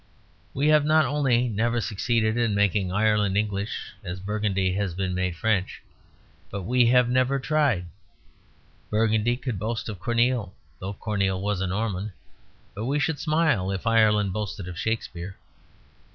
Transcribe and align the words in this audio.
We 0.55 0.69
have 0.69 0.83
not 0.83 1.05
only 1.05 1.47
never 1.47 1.79
succeeded 1.79 2.35
in 2.35 2.55
making 2.55 2.91
Ireland 2.91 3.37
English, 3.37 3.91
as 4.03 4.19
Burgundy 4.19 4.73
has 4.73 4.95
been 4.95 5.13
made 5.13 5.35
French, 5.35 5.83
but 6.49 6.63
we 6.63 6.87
have 6.87 7.07
never 7.07 7.37
tried. 7.37 7.85
Burgundy 8.89 9.37
could 9.37 9.59
boast 9.59 9.87
of 9.89 9.99
Corneille, 9.99 10.55
though 10.79 10.93
Corneille 10.93 11.39
was 11.39 11.61
a 11.61 11.67
Norman, 11.67 12.13
but 12.73 12.85
we 12.85 12.97
should 12.99 13.19
smile 13.19 13.69
if 13.69 13.85
Ireland 13.85 14.33
boasted 14.33 14.67
of 14.67 14.75
Shakespeare. 14.75 15.37